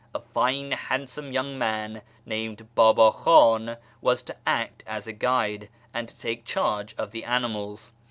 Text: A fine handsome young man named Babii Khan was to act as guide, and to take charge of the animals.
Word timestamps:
A 0.15 0.19
fine 0.19 0.71
handsome 0.71 1.31
young 1.31 1.59
man 1.59 2.01
named 2.25 2.67
Babii 2.75 3.13
Khan 3.21 3.77
was 4.01 4.23
to 4.23 4.35
act 4.47 4.81
as 4.87 5.05
guide, 5.19 5.69
and 5.93 6.07
to 6.09 6.17
take 6.17 6.43
charge 6.43 6.95
of 6.97 7.11
the 7.11 7.23
animals. 7.23 7.91